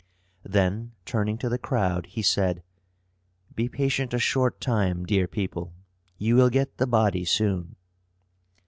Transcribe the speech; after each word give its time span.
Then, 0.41 0.93
turning 1.05 1.37
to 1.37 1.47
the 1.47 1.59
crowd, 1.59 2.07
he 2.07 2.23
said, 2.23 2.63
"Be 3.53 3.69
patient 3.69 4.15
a 4.15 4.17
short 4.17 4.59
time, 4.59 5.05
dear 5.05 5.27
people. 5.27 5.73
Ye 6.17 6.33
will 6.33 6.49
get 6.49 6.77
the 6.77 6.87
body 6.87 7.23
soon." 7.23 7.75